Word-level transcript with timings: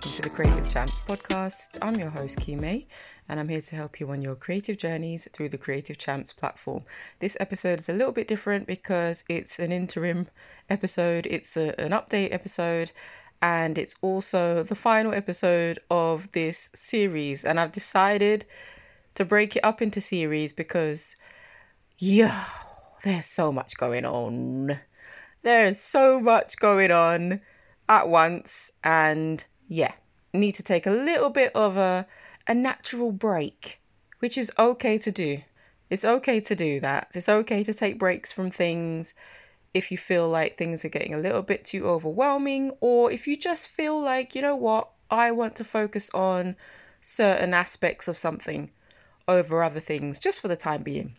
welcome 0.00 0.16
to 0.16 0.22
the 0.22 0.34
Creative 0.34 0.70
Champs 0.70 0.98
podcast. 1.00 1.76
I'm 1.82 1.96
your 1.96 2.08
host, 2.08 2.38
Kime, 2.38 2.86
and 3.28 3.38
I'm 3.38 3.50
here 3.50 3.60
to 3.60 3.76
help 3.76 4.00
you 4.00 4.10
on 4.10 4.22
your 4.22 4.34
creative 4.34 4.78
journeys 4.78 5.28
through 5.34 5.50
the 5.50 5.58
Creative 5.58 5.98
Champs 5.98 6.32
platform. 6.32 6.84
This 7.18 7.36
episode 7.38 7.80
is 7.80 7.88
a 7.90 7.92
little 7.92 8.12
bit 8.12 8.26
different 8.26 8.66
because 8.66 9.24
it's 9.28 9.58
an 9.58 9.72
interim 9.72 10.28
episode, 10.70 11.26
it's 11.26 11.54
a, 11.54 11.78
an 11.78 11.90
update 11.90 12.32
episode, 12.32 12.92
and 13.42 13.76
it's 13.76 13.94
also 14.00 14.62
the 14.62 14.74
final 14.74 15.12
episode 15.12 15.78
of 15.90 16.32
this 16.32 16.70
series. 16.74 17.44
And 17.44 17.60
I've 17.60 17.72
decided 17.72 18.46
to 19.16 19.26
break 19.26 19.54
it 19.54 19.64
up 19.64 19.82
into 19.82 20.00
series 20.00 20.54
because, 20.54 21.14
yeah, 21.98 22.46
there's 23.04 23.26
so 23.26 23.52
much 23.52 23.76
going 23.76 24.06
on. 24.06 24.80
There's 25.42 25.78
so 25.78 26.20
much 26.20 26.56
going 26.58 26.90
on 26.90 27.42
at 27.86 28.08
once, 28.08 28.72
and 28.82 29.44
yeah, 29.70 29.92
need 30.34 30.56
to 30.56 30.64
take 30.64 30.84
a 30.84 30.90
little 30.90 31.30
bit 31.30 31.54
of 31.54 31.76
a 31.76 32.06
a 32.48 32.54
natural 32.54 33.12
break, 33.12 33.80
which 34.18 34.36
is 34.36 34.50
okay 34.58 34.98
to 34.98 35.12
do. 35.12 35.42
It's 35.88 36.04
okay 36.04 36.40
to 36.40 36.54
do 36.56 36.80
that. 36.80 37.12
It's 37.14 37.28
okay 37.28 37.62
to 37.62 37.72
take 37.72 37.98
breaks 37.98 38.32
from 38.32 38.50
things 38.50 39.14
if 39.72 39.92
you 39.92 39.96
feel 39.98 40.28
like 40.28 40.56
things 40.56 40.84
are 40.84 40.88
getting 40.88 41.14
a 41.14 41.18
little 41.18 41.42
bit 41.42 41.64
too 41.64 41.86
overwhelming, 41.86 42.72
or 42.80 43.12
if 43.12 43.28
you 43.28 43.36
just 43.36 43.68
feel 43.68 44.00
like, 44.00 44.34
you 44.34 44.42
know 44.42 44.56
what, 44.56 44.90
I 45.08 45.30
want 45.30 45.54
to 45.56 45.64
focus 45.64 46.10
on 46.12 46.56
certain 47.00 47.54
aspects 47.54 48.08
of 48.08 48.16
something 48.16 48.70
over 49.28 49.62
other 49.62 49.80
things 49.80 50.18
just 50.18 50.40
for 50.40 50.48
the 50.48 50.56
time 50.56 50.82
being. 50.82 51.14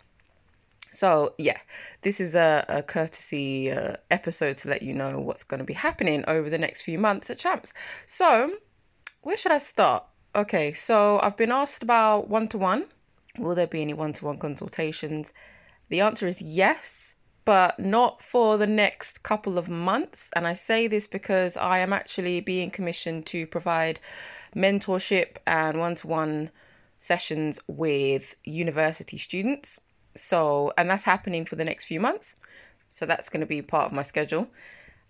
So, 0.91 1.33
yeah, 1.37 1.57
this 2.01 2.19
is 2.19 2.35
a, 2.35 2.65
a 2.67 2.83
courtesy 2.83 3.71
uh, 3.71 3.95
episode 4.11 4.57
to 4.57 4.69
let 4.69 4.81
you 4.81 4.93
know 4.93 5.19
what's 5.19 5.45
going 5.45 5.59
to 5.59 5.65
be 5.65 5.73
happening 5.73 6.25
over 6.27 6.49
the 6.49 6.57
next 6.57 6.81
few 6.81 6.99
months 6.99 7.29
at 7.29 7.39
Champs. 7.39 7.73
So, 8.05 8.57
where 9.21 9.37
should 9.37 9.53
I 9.53 9.57
start? 9.57 10.03
Okay, 10.35 10.73
so 10.73 11.19
I've 11.23 11.37
been 11.37 11.51
asked 11.51 11.81
about 11.81 12.29
one 12.29 12.49
to 12.49 12.57
one. 12.57 12.87
Will 13.37 13.55
there 13.55 13.67
be 13.67 13.81
any 13.81 13.93
one 13.93 14.11
to 14.13 14.25
one 14.25 14.37
consultations? 14.37 15.31
The 15.89 16.01
answer 16.01 16.27
is 16.27 16.41
yes, 16.41 17.15
but 17.45 17.79
not 17.79 18.21
for 18.21 18.57
the 18.57 18.67
next 18.67 19.23
couple 19.23 19.57
of 19.57 19.69
months. 19.69 20.29
And 20.35 20.45
I 20.45 20.53
say 20.53 20.87
this 20.87 21.07
because 21.07 21.55
I 21.55 21.79
am 21.79 21.93
actually 21.93 22.41
being 22.41 22.69
commissioned 22.69 23.25
to 23.27 23.47
provide 23.47 24.01
mentorship 24.53 25.37
and 25.47 25.79
one 25.79 25.95
to 25.95 26.07
one 26.07 26.51
sessions 26.97 27.61
with 27.67 28.35
university 28.43 29.17
students. 29.17 29.79
So, 30.15 30.73
and 30.77 30.89
that's 30.89 31.03
happening 31.03 31.45
for 31.45 31.55
the 31.55 31.65
next 31.65 31.85
few 31.85 31.99
months. 31.99 32.35
So 32.89 33.05
that's 33.05 33.29
going 33.29 33.41
to 33.41 33.45
be 33.45 33.61
part 33.61 33.87
of 33.87 33.93
my 33.93 34.01
schedule. 34.01 34.49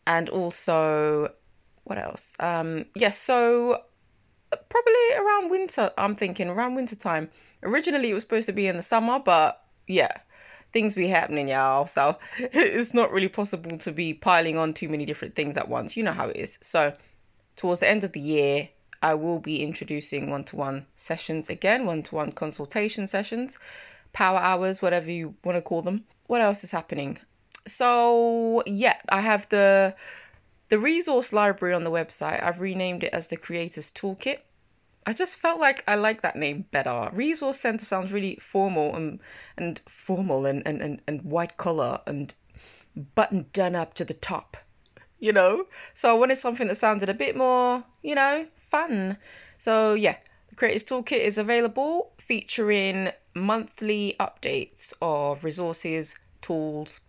And 0.06 0.30
also, 0.30 1.34
what 1.84 1.98
else? 1.98 2.36
Um, 2.40 2.86
yes, 2.96 2.96
yeah, 2.96 3.10
so 3.10 3.84
probably 4.70 5.16
around 5.18 5.50
winter, 5.50 5.92
I'm 5.98 6.16
thinking 6.16 6.50
around 6.50 6.76
winter 6.76 6.96
time. 6.96 7.30
Originally, 7.64 8.10
it 8.10 8.14
was 8.14 8.24
supposed 8.24 8.48
to 8.48 8.54
be 8.54 8.68
in 8.68 8.78
the 8.78 8.84
summer, 8.84 9.20
but 9.20 9.64
yeah, 9.88 10.12
things 10.72 10.96
be 10.96 11.08
happening, 11.08 11.48
y'all. 11.48 11.88
So 11.88 12.18
it's 12.40 12.94
not 12.94 13.12
really 13.12 13.30
possible 13.30 13.78
to 13.78 13.92
be 13.92 14.14
piling 14.14 14.58
on 14.58 14.74
too 14.74 14.90
many 14.90 15.06
different 15.06 15.36
things 15.36 15.58
at 15.58 15.70
once. 15.70 15.98
You 15.98 16.04
know 16.04 16.14
how 16.14 16.28
it 16.28 16.38
is. 16.38 16.60
So, 16.62 16.96
towards 17.56 17.82
the 17.82 17.90
end 17.90 18.04
of 18.04 18.14
the 18.14 18.20
year, 18.20 18.70
I 19.04 19.16
will 19.16 19.40
be 19.40 19.64
introducing 19.64 20.30
one 20.30 20.44
to 20.46 20.56
one 20.56 20.86
sessions 20.94 21.50
again, 21.50 21.86
one 21.86 22.04
to 22.04 22.16
one 22.16 22.32
consultation 22.32 23.08
sessions 23.08 23.58
power 24.14 24.40
hours, 24.40 24.82
whatever 24.82 25.12
you 25.12 25.36
want 25.44 25.58
to 25.58 25.62
call 25.62 25.82
them. 25.82 26.06
What 26.28 26.42
else 26.42 26.64
is 26.64 26.72
happening? 26.72 27.20
So 27.68 28.64
yeah, 28.66 28.98
I 29.10 29.22
have 29.22 29.48
the 29.50 29.96
the 30.70 30.80
resource 30.80 31.34
library 31.34 31.74
on 31.74 31.84
the 31.84 31.92
website. 31.92 32.42
I've 32.42 32.62
renamed 32.62 33.04
it 33.04 33.14
as 33.14 33.28
the 33.28 33.38
Creators 33.38 33.92
Toolkit. 33.92 34.38
I 35.06 35.14
just 35.14 35.38
felt 35.38 35.60
like 35.60 35.84
I 35.88 35.96
like 35.96 36.22
that 36.22 36.36
name 36.36 36.66
better. 36.72 37.10
Resource 37.14 37.60
Center 37.60 37.86
sounds 37.86 38.14
really 38.14 38.38
formal 38.38 38.96
and 38.96 39.20
and 39.58 39.82
formal 39.88 40.46
and 40.46 40.66
and, 40.66 40.82
and, 40.82 41.02
and 41.08 41.24
white 41.24 41.58
collar 41.58 42.00
and 42.08 42.34
buttoned 43.16 43.52
done 43.54 43.76
up 43.76 43.94
to 43.96 44.06
the 44.06 44.14
top. 44.14 44.58
You 45.20 45.34
know? 45.34 45.66
So 45.94 46.10
I 46.10 46.18
wanted 46.18 46.38
something 46.38 46.68
that 46.68 46.78
sounded 46.78 47.10
a 47.10 47.14
bit 47.14 47.36
more, 47.36 47.84
you 48.02 48.16
know, 48.16 48.48
fun. 48.56 49.18
So 49.58 49.94
yeah, 49.94 50.18
the 50.50 50.56
Creators 50.56 50.84
Toolkit 50.84 51.20
is 51.20 51.38
available 51.38 52.14
featuring 52.18 53.12
monthly 53.34 54.16
updates 54.20 54.94
of 55.02 55.44
resources, 55.44 56.16
tools. 56.42 57.02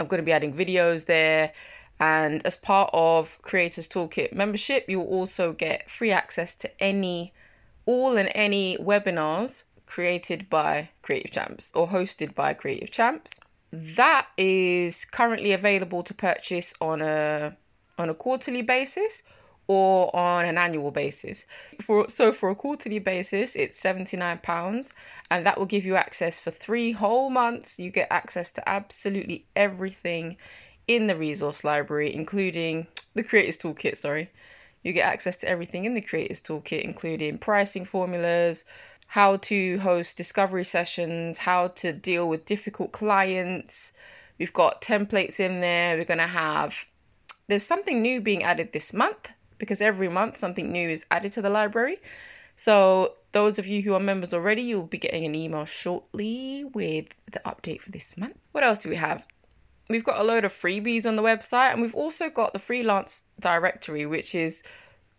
I'm 0.00 0.06
going 0.06 0.20
to 0.20 0.26
be 0.26 0.32
adding 0.32 0.54
videos 0.54 1.06
there. 1.06 1.52
And 2.00 2.44
as 2.46 2.56
part 2.56 2.90
of 2.92 3.40
Creators 3.42 3.88
Toolkit 3.88 4.32
membership, 4.32 4.84
you'll 4.88 5.06
also 5.06 5.52
get 5.52 5.90
free 5.90 6.12
access 6.12 6.54
to 6.56 6.82
any, 6.82 7.32
all 7.86 8.16
and 8.16 8.30
any 8.34 8.76
webinars 8.78 9.64
created 9.86 10.48
by 10.48 10.90
Creative 11.02 11.30
Champs 11.30 11.72
or 11.74 11.88
hosted 11.88 12.34
by 12.34 12.54
Creative 12.54 12.90
Champs. 12.90 13.40
That 13.72 14.28
is 14.36 15.04
currently 15.04 15.52
available 15.52 16.02
to 16.04 16.14
purchase 16.14 16.74
on 16.80 17.02
a 17.02 17.56
on 17.98 18.08
a 18.08 18.14
quarterly 18.14 18.62
basis 18.62 19.24
or 19.68 20.14
on 20.16 20.46
an 20.46 20.56
annual 20.56 20.90
basis. 20.90 21.46
For 21.80 22.08
so 22.08 22.32
for 22.32 22.48
a 22.48 22.54
quarterly 22.54 22.98
basis, 22.98 23.54
it's 23.54 23.78
79 23.78 24.38
pounds 24.38 24.94
and 25.30 25.46
that 25.46 25.58
will 25.58 25.66
give 25.66 25.84
you 25.84 25.94
access 25.94 26.40
for 26.40 26.50
3 26.50 26.92
whole 26.92 27.28
months. 27.30 27.78
You 27.78 27.90
get 27.90 28.08
access 28.10 28.50
to 28.52 28.68
absolutely 28.68 29.44
everything 29.54 30.38
in 30.88 31.06
the 31.06 31.16
resource 31.16 31.62
library 31.64 32.12
including 32.14 32.86
the 33.14 33.22
creators 33.22 33.58
toolkit, 33.58 33.96
sorry. 33.96 34.30
You 34.82 34.92
get 34.94 35.12
access 35.12 35.36
to 35.38 35.48
everything 35.48 35.84
in 35.84 35.94
the 35.94 36.00
creators 36.00 36.40
toolkit 36.40 36.82
including 36.82 37.36
pricing 37.38 37.84
formulas, 37.84 38.64
how 39.08 39.36
to 39.36 39.78
host 39.80 40.16
discovery 40.16 40.64
sessions, 40.64 41.38
how 41.38 41.68
to 41.68 41.92
deal 41.92 42.26
with 42.26 42.46
difficult 42.46 42.92
clients. 42.92 43.92
We've 44.38 44.52
got 44.52 44.80
templates 44.80 45.40
in 45.40 45.60
there. 45.60 45.96
We're 45.96 46.04
going 46.04 46.18
to 46.18 46.26
have 46.26 46.86
there's 47.48 47.66
something 47.66 48.02
new 48.02 48.20
being 48.20 48.42
added 48.42 48.72
this 48.72 48.92
month 48.92 49.34
because 49.58 49.80
every 49.80 50.08
month 50.08 50.36
something 50.36 50.70
new 50.70 50.88
is 50.88 51.04
added 51.10 51.32
to 51.32 51.42
the 51.42 51.50
library. 51.50 51.96
So, 52.56 53.14
those 53.32 53.58
of 53.58 53.66
you 53.66 53.82
who 53.82 53.94
are 53.94 54.00
members 54.00 54.34
already, 54.34 54.62
you'll 54.62 54.86
be 54.86 54.98
getting 54.98 55.24
an 55.24 55.34
email 55.34 55.64
shortly 55.64 56.64
with 56.72 57.14
the 57.30 57.40
update 57.40 57.80
for 57.80 57.90
this 57.90 58.16
month. 58.16 58.36
What 58.52 58.64
else 58.64 58.78
do 58.78 58.88
we 58.88 58.96
have? 58.96 59.26
We've 59.88 60.04
got 60.04 60.20
a 60.20 60.24
load 60.24 60.44
of 60.44 60.52
freebies 60.52 61.06
on 61.06 61.16
the 61.16 61.22
website, 61.22 61.72
and 61.72 61.80
we've 61.80 61.94
also 61.94 62.30
got 62.30 62.52
the 62.52 62.58
freelance 62.58 63.24
directory, 63.40 64.06
which 64.06 64.34
is 64.34 64.62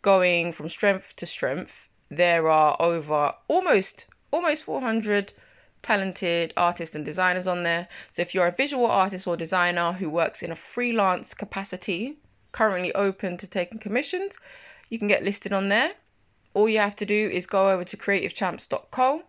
going 0.01 0.51
from 0.51 0.69
strength 0.69 1.15
to 1.17 1.25
strength. 1.25 1.87
There 2.09 2.49
are 2.49 2.75
over 2.79 3.33
almost 3.47 4.09
almost 4.31 4.63
400 4.63 5.33
talented 5.81 6.53
artists 6.57 6.95
and 6.95 7.05
designers 7.05 7.47
on 7.47 7.63
there. 7.63 7.87
So 8.11 8.21
if 8.21 8.35
you're 8.35 8.47
a 8.47 8.55
visual 8.55 8.85
artist 8.85 9.27
or 9.27 9.37
designer 9.37 9.93
who 9.93 10.09
works 10.09 10.43
in 10.43 10.51
a 10.51 10.55
freelance 10.55 11.33
capacity, 11.33 12.17
currently 12.51 12.93
open 12.93 13.37
to 13.37 13.49
taking 13.49 13.79
commissions. 13.79 14.37
You 14.89 14.99
can 14.99 15.07
get 15.07 15.23
listed 15.23 15.53
on 15.53 15.69
there. 15.69 15.91
All 16.53 16.67
you 16.67 16.79
have 16.79 16.95
to 16.97 17.05
do 17.05 17.29
is 17.29 17.45
go 17.45 17.69
over 17.69 17.83
to 17.83 17.97
creativechamps.co, 17.97 19.23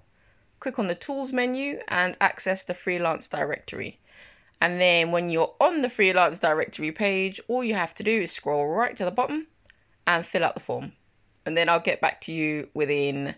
click 0.59 0.79
on 0.79 0.87
the 0.87 0.95
tools 0.95 1.33
menu, 1.33 1.81
and 1.89 2.17
access 2.21 2.65
the 2.65 2.75
freelance 2.75 3.29
directory. 3.29 4.01
And 4.61 4.81
then 4.81 5.11
when 5.11 5.31
you're 5.31 5.55
on 5.61 5.83
the 5.83 5.89
freelance 5.89 6.39
directory 6.39 6.93
page, 6.93 7.41
all 7.49 7.65
you 7.65 7.75
have 7.75 7.95
to 7.95 8.03
do 8.03 8.11
is 8.11 8.33
scroll 8.33 8.69
right 8.69 8.97
to 8.97 9.05
the 9.05 9.11
bottom 9.11 9.47
and 10.07 10.25
fill 10.25 10.45
out 10.45 10.55
the 10.55 10.61
form. 10.61 10.93
And 11.47 11.57
then 11.57 11.69
I'll 11.69 11.81
get 11.81 12.01
back 12.01 12.21
to 12.23 12.33
you 12.33 12.69
within 12.75 13.35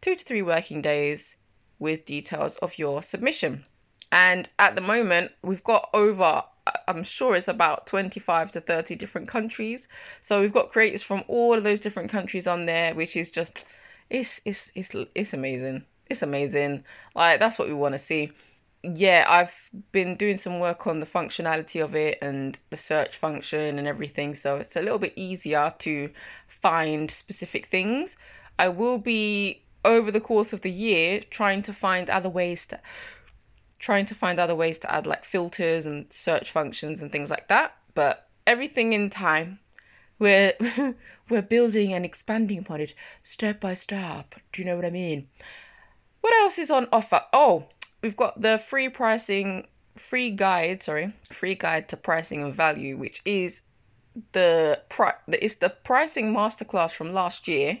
two 0.00 0.16
to 0.16 0.24
three 0.24 0.42
working 0.42 0.82
days 0.82 1.36
with 1.78 2.04
details 2.04 2.56
of 2.56 2.78
your 2.78 3.02
submission. 3.02 3.64
And 4.10 4.48
at 4.58 4.74
the 4.74 4.80
moment, 4.80 5.32
we've 5.42 5.62
got 5.62 5.88
over 5.94 6.44
I'm 6.88 7.02
sure 7.04 7.36
it's 7.36 7.48
about 7.48 7.86
25 7.86 8.52
to 8.52 8.60
30 8.60 8.96
different 8.96 9.28
countries. 9.28 9.88
So 10.20 10.40
we've 10.40 10.52
got 10.52 10.68
creators 10.68 11.02
from 11.02 11.24
all 11.28 11.54
of 11.54 11.64
those 11.64 11.80
different 11.80 12.10
countries 12.10 12.46
on 12.46 12.66
there, 12.66 12.94
which 12.94 13.16
is 13.16 13.30
just 13.30 13.66
it's 14.08 14.40
it's 14.44 14.72
it's 14.74 14.94
it's 15.14 15.32
amazing. 15.32 15.84
It's 16.08 16.22
amazing. 16.22 16.84
Like 17.14 17.40
that's 17.40 17.58
what 17.58 17.68
we 17.68 17.74
want 17.74 17.94
to 17.94 17.98
see. 17.98 18.32
Yeah, 18.82 19.26
I've 19.28 19.70
been 19.92 20.16
doing 20.16 20.38
some 20.38 20.58
work 20.58 20.86
on 20.86 21.00
the 21.00 21.06
functionality 21.06 21.84
of 21.84 21.94
it 21.94 22.18
and 22.22 22.58
the 22.70 22.76
search 22.76 23.16
function 23.16 23.78
and 23.78 23.86
everything, 23.86 24.34
so 24.34 24.56
it's 24.56 24.74
a 24.74 24.80
little 24.80 24.98
bit 24.98 25.12
easier 25.16 25.74
to 25.80 26.10
find 26.48 27.10
specific 27.10 27.66
things. 27.66 28.16
I 28.58 28.68
will 28.68 28.96
be 28.96 29.62
over 29.84 30.10
the 30.10 30.20
course 30.20 30.52
of 30.52 30.62
the 30.62 30.70
year 30.70 31.20
trying 31.30 31.62
to 31.62 31.72
find 31.72 32.08
other 32.08 32.28
ways 32.28 32.66
to 32.66 32.80
trying 33.80 34.06
to 34.06 34.14
find 34.14 34.38
other 34.38 34.54
ways 34.54 34.78
to 34.78 34.94
add 34.94 35.06
like 35.06 35.24
filters 35.24 35.84
and 35.86 36.12
search 36.12 36.52
functions 36.52 37.02
and 37.02 37.10
things 37.10 37.30
like 37.30 37.48
that. 37.48 37.74
But 37.94 38.28
everything 38.46 38.92
in 38.92 39.10
time. 39.10 39.58
We're 40.18 40.52
we're 41.30 41.42
building 41.42 41.92
and 41.92 42.04
expanding 42.04 42.58
upon 42.58 42.80
it 42.80 42.94
step 43.22 43.60
by 43.60 43.74
step. 43.74 44.34
Do 44.52 44.60
you 44.60 44.66
know 44.66 44.76
what 44.76 44.84
I 44.84 44.90
mean? 44.90 45.26
What 46.20 46.34
else 46.34 46.58
is 46.58 46.70
on 46.70 46.88
offer? 46.92 47.22
Oh, 47.32 47.68
we've 48.02 48.16
got 48.16 48.40
the 48.40 48.58
free 48.58 48.90
pricing, 48.90 49.66
free 49.96 50.30
guide, 50.30 50.82
sorry, 50.82 51.14
free 51.32 51.54
guide 51.54 51.88
to 51.88 51.96
pricing 51.96 52.42
and 52.42 52.54
value, 52.54 52.98
which 52.98 53.22
is 53.24 53.62
the 54.32 54.82
pri- 54.90 55.14
it's 55.28 55.54
the 55.56 55.70
pricing 55.70 56.34
masterclass 56.34 56.94
from 56.94 57.12
last 57.12 57.48
year. 57.48 57.78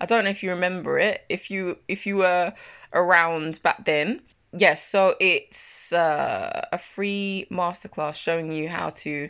I 0.00 0.06
don't 0.06 0.24
know 0.24 0.30
if 0.30 0.42
you 0.42 0.50
remember 0.50 0.98
it. 0.98 1.24
If 1.28 1.50
you 1.50 1.78
if 1.88 2.06
you 2.06 2.16
were 2.16 2.54
around 2.94 3.62
back 3.62 3.84
then, 3.84 4.22
yes. 4.52 4.86
So 4.86 5.14
it's 5.20 5.92
uh, 5.92 6.66
a 6.72 6.78
free 6.78 7.46
masterclass 7.50 8.14
showing 8.14 8.52
you 8.52 8.68
how 8.68 8.90
to 8.90 9.28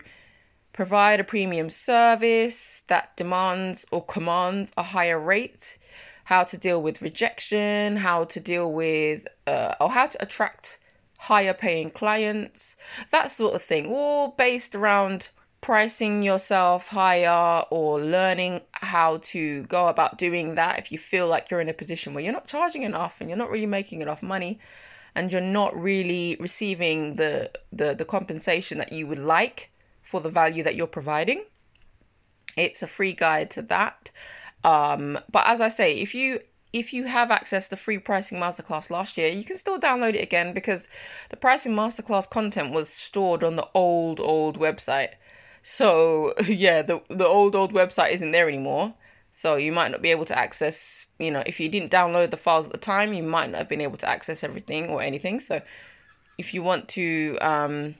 provide 0.72 1.18
a 1.18 1.24
premium 1.24 1.70
service 1.70 2.82
that 2.88 3.16
demands 3.16 3.84
or 3.90 4.04
commands 4.04 4.72
a 4.76 4.82
higher 4.82 5.18
rate, 5.18 5.78
how 6.24 6.44
to 6.44 6.56
deal 6.56 6.80
with 6.80 7.02
rejection, 7.02 7.96
how 7.96 8.24
to 8.24 8.38
deal 8.40 8.72
with 8.72 9.26
uh, 9.46 9.74
or 9.80 9.90
how 9.90 10.06
to 10.06 10.22
attract 10.22 10.78
higher 11.18 11.52
paying 11.52 11.90
clients, 11.90 12.76
that 13.10 13.30
sort 13.30 13.54
of 13.54 13.62
thing, 13.62 13.86
all 13.86 14.28
based 14.28 14.74
around 14.74 15.30
pricing 15.60 16.22
yourself 16.22 16.88
higher 16.88 17.64
or 17.70 18.00
learning 18.00 18.60
how 18.72 19.18
to 19.18 19.64
go 19.64 19.88
about 19.88 20.16
doing 20.16 20.54
that 20.54 20.78
if 20.78 20.92
you 20.92 20.98
feel 20.98 21.26
like 21.26 21.50
you're 21.50 21.60
in 21.60 21.68
a 21.68 21.74
position 21.74 22.14
where 22.14 22.22
you're 22.22 22.32
not 22.32 22.46
charging 22.46 22.84
enough 22.84 23.20
and 23.20 23.28
you're 23.28 23.38
not 23.38 23.50
really 23.50 23.66
making 23.66 24.00
enough 24.00 24.22
money 24.22 24.60
and 25.14 25.32
you're 25.32 25.40
not 25.40 25.74
really 25.76 26.36
receiving 26.40 27.16
the 27.16 27.50
the, 27.72 27.94
the 27.94 28.04
compensation 28.04 28.78
that 28.78 28.92
you 28.92 29.06
would 29.06 29.18
like 29.18 29.70
for 30.02 30.20
the 30.20 30.30
value 30.30 30.62
that 30.62 30.74
you're 30.74 30.86
providing 30.86 31.44
it's 32.56 32.82
a 32.82 32.86
free 32.86 33.12
guide 33.12 33.50
to 33.50 33.62
that 33.62 34.10
um, 34.64 35.18
but 35.30 35.46
as 35.46 35.60
i 35.60 35.68
say 35.68 35.98
if 35.98 36.14
you 36.14 36.40
if 36.72 36.92
you 36.92 37.04
have 37.04 37.30
access 37.30 37.64
to 37.64 37.70
the 37.70 37.76
free 37.76 37.98
pricing 37.98 38.38
masterclass 38.38 38.90
last 38.90 39.16
year, 39.16 39.30
you 39.30 39.44
can 39.44 39.56
still 39.56 39.78
download 39.78 40.14
it 40.14 40.22
again 40.22 40.52
because 40.52 40.88
the 41.30 41.36
pricing 41.36 41.74
masterclass 41.74 42.28
content 42.28 42.72
was 42.72 42.88
stored 42.88 43.42
on 43.42 43.56
the 43.56 43.66
old, 43.74 44.20
old 44.20 44.58
website. 44.58 45.12
So 45.62 46.34
yeah, 46.46 46.82
the 46.82 47.00
the 47.08 47.26
old 47.26 47.54
old 47.54 47.72
website 47.72 48.12
isn't 48.12 48.32
there 48.32 48.48
anymore. 48.48 48.94
So 49.30 49.56
you 49.56 49.72
might 49.72 49.90
not 49.90 50.02
be 50.02 50.10
able 50.10 50.24
to 50.26 50.38
access, 50.38 51.06
you 51.18 51.30
know, 51.30 51.42
if 51.46 51.60
you 51.60 51.68
didn't 51.68 51.92
download 51.92 52.30
the 52.30 52.36
files 52.36 52.66
at 52.66 52.72
the 52.72 52.78
time, 52.78 53.12
you 53.12 53.22
might 53.22 53.50
not 53.50 53.58
have 53.58 53.68
been 53.68 53.80
able 53.80 53.98
to 53.98 54.08
access 54.08 54.42
everything 54.42 54.88
or 54.88 55.02
anything. 55.02 55.38
So 55.40 55.60
if 56.38 56.54
you 56.54 56.62
want 56.62 56.88
to 56.88 57.38
um 57.40 57.94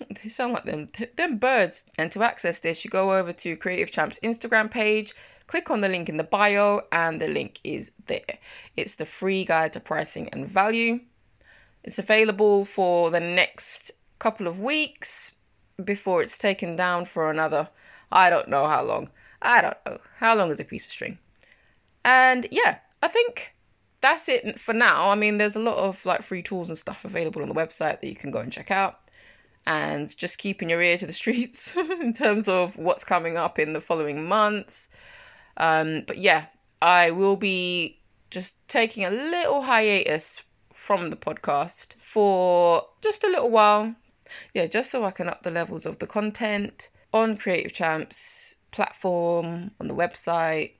they 0.22 0.28
sound 0.28 0.52
like 0.52 0.64
them 0.64 0.88
them 1.16 1.38
birds 1.38 1.90
and 1.98 2.12
to 2.12 2.22
access 2.22 2.60
this 2.60 2.84
you 2.84 2.90
go 2.90 3.16
over 3.16 3.32
to 3.32 3.56
creative 3.56 3.90
champs 3.90 4.20
instagram 4.22 4.70
page 4.70 5.14
click 5.46 5.70
on 5.70 5.80
the 5.80 5.88
link 5.88 6.10
in 6.10 6.18
the 6.18 6.24
bio 6.24 6.82
and 6.92 7.20
the 7.20 7.28
link 7.28 7.58
is 7.64 7.90
there 8.04 8.38
it's 8.76 8.96
the 8.96 9.06
free 9.06 9.46
guide 9.46 9.72
to 9.72 9.80
pricing 9.80 10.28
and 10.30 10.46
value 10.46 11.00
it's 11.84 11.98
available 11.98 12.66
for 12.66 13.10
the 13.10 13.20
next 13.20 13.92
couple 14.18 14.46
of 14.46 14.60
weeks 14.60 15.32
before 15.82 16.22
it's 16.22 16.36
taken 16.36 16.76
down 16.76 17.04
for 17.04 17.30
another, 17.30 17.70
I 18.10 18.30
don't 18.30 18.48
know 18.48 18.66
how 18.66 18.84
long. 18.84 19.10
I 19.42 19.60
don't 19.60 19.76
know. 19.86 19.98
How 20.16 20.36
long 20.36 20.50
is 20.50 20.60
a 20.60 20.64
piece 20.64 20.86
of 20.86 20.92
string? 20.92 21.18
And 22.04 22.46
yeah, 22.50 22.78
I 23.02 23.08
think 23.08 23.54
that's 24.00 24.28
it 24.28 24.58
for 24.58 24.74
now. 24.74 25.10
I 25.10 25.14
mean, 25.14 25.38
there's 25.38 25.56
a 25.56 25.60
lot 25.60 25.78
of 25.78 26.04
like 26.04 26.22
free 26.22 26.42
tools 26.42 26.68
and 26.68 26.78
stuff 26.78 27.04
available 27.04 27.42
on 27.42 27.48
the 27.48 27.54
website 27.54 28.00
that 28.00 28.08
you 28.08 28.16
can 28.16 28.30
go 28.30 28.40
and 28.40 28.52
check 28.52 28.70
out. 28.70 29.00
And 29.66 30.16
just 30.16 30.38
keeping 30.38 30.70
your 30.70 30.80
ear 30.80 30.96
to 30.98 31.06
the 31.06 31.12
streets 31.22 31.76
in 31.76 32.12
terms 32.12 32.48
of 32.48 32.78
what's 32.78 33.04
coming 33.04 33.36
up 33.36 33.58
in 33.58 33.74
the 33.74 33.80
following 33.80 34.26
months. 34.26 34.88
Um, 35.56 36.04
but 36.06 36.18
yeah, 36.18 36.46
I 36.80 37.10
will 37.10 37.36
be 37.36 38.00
just 38.30 38.66
taking 38.68 39.04
a 39.04 39.10
little 39.10 39.62
hiatus 39.62 40.42
from 40.72 41.10
the 41.10 41.16
podcast 41.16 41.96
for 42.00 42.86
just 43.02 43.24
a 43.24 43.28
little 43.28 43.50
while 43.50 43.94
yeah, 44.54 44.66
just 44.66 44.90
so 44.90 45.04
I 45.04 45.10
can 45.10 45.28
up 45.28 45.42
the 45.42 45.50
levels 45.50 45.86
of 45.86 45.98
the 45.98 46.06
content 46.06 46.90
on 47.12 47.36
Creative 47.36 47.72
Champs 47.72 48.56
platform, 48.78 49.72
on 49.80 49.88
the 49.88 49.94
website, 49.94 50.74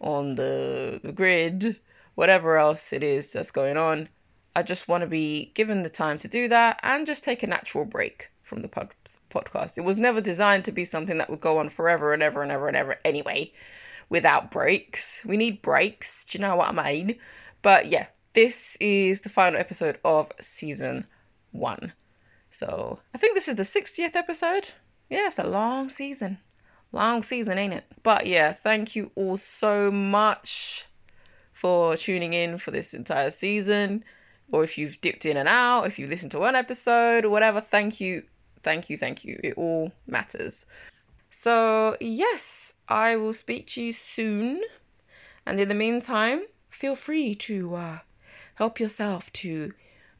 on 0.00 0.34
the, 0.36 0.98
the 1.04 1.12
grid, 1.12 1.78
whatever 2.14 2.56
else 2.56 2.90
it 2.90 3.02
is 3.02 3.30
that's 3.30 3.50
going 3.50 3.76
on. 3.76 4.08
I 4.56 4.62
just 4.62 4.88
want 4.88 5.02
to 5.02 5.06
be 5.06 5.52
given 5.54 5.82
the 5.82 5.90
time 5.90 6.16
to 6.18 6.28
do 6.28 6.48
that 6.48 6.80
and 6.82 7.06
just 7.06 7.22
take 7.22 7.42
a 7.42 7.46
natural 7.46 7.84
break 7.84 8.30
from 8.42 8.62
the 8.62 8.68
pod- 8.68 8.94
podcast. 9.28 9.76
It 9.76 9.84
was 9.84 9.98
never 9.98 10.22
designed 10.22 10.64
to 10.64 10.72
be 10.72 10.86
something 10.86 11.18
that 11.18 11.28
would 11.28 11.42
go 11.42 11.58
on 11.58 11.68
forever 11.68 12.14
and 12.14 12.22
ever 12.22 12.42
and 12.42 12.50
ever 12.50 12.66
and 12.66 12.78
ever 12.78 12.96
anyway, 13.04 13.52
without 14.08 14.50
breaks. 14.50 15.22
We 15.26 15.36
need 15.36 15.60
breaks. 15.60 16.24
Do 16.24 16.38
you 16.38 16.40
know 16.40 16.56
what 16.56 16.70
I 16.70 16.92
mean? 16.92 17.16
But 17.60 17.88
yeah, 17.88 18.06
this 18.32 18.78
is 18.80 19.20
the 19.20 19.28
final 19.28 19.60
episode 19.60 19.98
of 20.02 20.32
season 20.40 21.06
one. 21.50 21.92
So 22.48 23.00
I 23.14 23.18
think 23.18 23.34
this 23.34 23.48
is 23.48 23.56
the 23.56 23.64
60th 23.64 24.16
episode. 24.16 24.70
Yeah, 25.10 25.26
it's 25.26 25.38
a 25.38 25.46
long 25.46 25.90
season. 25.90 26.38
Long 26.94 27.24
season, 27.24 27.58
ain't 27.58 27.74
it? 27.74 27.84
But 28.04 28.24
yeah, 28.28 28.52
thank 28.52 28.94
you 28.94 29.10
all 29.16 29.36
so 29.36 29.90
much 29.90 30.86
for 31.52 31.96
tuning 31.96 32.32
in 32.32 32.56
for 32.56 32.70
this 32.70 32.94
entire 32.94 33.32
season. 33.32 34.04
Or 34.52 34.62
if 34.62 34.78
you've 34.78 35.00
dipped 35.00 35.26
in 35.26 35.36
and 35.36 35.48
out, 35.48 35.88
if 35.88 35.98
you 35.98 36.06
listened 36.06 36.30
to 36.32 36.38
one 36.38 36.54
episode 36.54 37.24
or 37.24 37.30
whatever, 37.30 37.60
thank 37.60 38.00
you, 38.00 38.22
thank 38.62 38.88
you, 38.88 38.96
thank 38.96 39.24
you. 39.24 39.40
It 39.42 39.54
all 39.56 39.90
matters. 40.06 40.66
So, 41.32 41.96
yes, 42.00 42.76
I 42.88 43.16
will 43.16 43.32
speak 43.32 43.66
to 43.70 43.82
you 43.82 43.92
soon. 43.92 44.62
And 45.44 45.58
in 45.58 45.68
the 45.68 45.74
meantime, 45.74 46.44
feel 46.70 46.94
free 46.94 47.34
to 47.34 47.74
uh, 47.74 47.98
help 48.54 48.78
yourself 48.78 49.32
to 49.32 49.72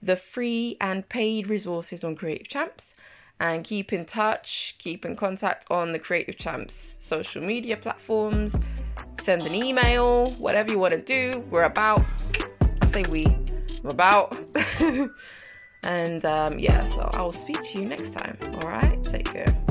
the 0.02 0.16
free 0.16 0.76
and 0.80 1.08
paid 1.08 1.46
resources 1.46 2.02
on 2.02 2.16
Creative 2.16 2.48
Champs 2.48 2.96
and 3.40 3.64
keep 3.64 3.92
in 3.92 4.04
touch, 4.04 4.76
keep 4.78 5.04
in 5.04 5.16
contact 5.16 5.66
on 5.70 5.92
the 5.92 5.98
Creative 5.98 6.36
Champs 6.36 6.74
social 6.74 7.42
media 7.42 7.76
platforms. 7.76 8.68
Send 9.20 9.42
an 9.42 9.54
email, 9.54 10.30
whatever 10.32 10.70
you 10.70 10.78
want 10.78 10.92
to 10.92 11.00
do. 11.00 11.40
We're 11.50 11.64
about, 11.64 12.02
I 12.80 12.86
say 12.86 13.04
we, 13.04 13.26
I'm 13.26 13.90
about. 13.90 14.36
and 15.82 16.24
um, 16.24 16.58
yeah, 16.58 16.84
so 16.84 17.10
I 17.12 17.22
will 17.22 17.32
speak 17.32 17.62
to 17.62 17.80
you 17.80 17.86
next 17.86 18.12
time. 18.12 18.38
All 18.60 18.68
right, 18.68 19.02
take 19.02 19.26
care. 19.26 19.63